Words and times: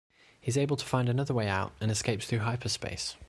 He 0.39 0.49
is 0.49 0.57
able 0.57 0.77
to 0.77 0.85
find 0.85 1.07
another 1.09 1.31
way 1.35 1.47
out 1.47 1.73
and 1.79 1.91
escapes 1.91 2.25
through 2.25 2.39
hyperspace. 2.39 3.17